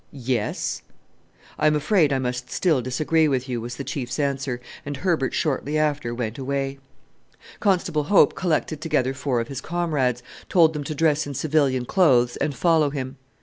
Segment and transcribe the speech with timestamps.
[0.13, 0.81] "Yes."
[1.59, 5.31] "I am afraid I must still disagree with you," was the Chief's answer, and Herbert
[5.35, 6.79] shortly after went away.
[7.59, 12.35] Constable Hope collected together four of his comrades, told them to dress in civilian clothes
[12.37, 13.17] and follow him.